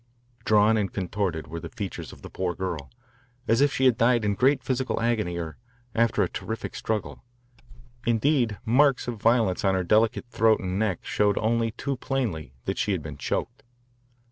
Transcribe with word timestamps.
Drawn 0.45 0.77
and 0.77 0.91
contorted 0.91 1.45
were 1.45 1.59
the 1.59 1.69
features 1.69 2.11
of 2.11 2.23
the 2.23 2.29
poor 2.31 2.55
girl, 2.55 2.89
as 3.47 3.61
if 3.61 3.71
she 3.71 3.85
had 3.85 3.99
died 3.99 4.25
in 4.25 4.33
great 4.33 4.63
physical 4.63 4.99
agony 4.99 5.37
or 5.37 5.57
after 5.93 6.23
a 6.23 6.27
terrific 6.27 6.73
struggle. 6.75 7.23
Indeed, 8.07 8.57
marks 8.65 9.07
of 9.07 9.21
violence 9.21 9.63
on 9.63 9.75
her 9.75 9.83
delicate 9.83 10.25
throat 10.31 10.59
and 10.59 10.79
neck 10.79 11.05
showed 11.05 11.37
only 11.37 11.69
too 11.69 11.97
plainly 11.97 12.51
that 12.65 12.79
she 12.79 12.93
had 12.93 13.03
been 13.03 13.17
choked. 13.17 13.61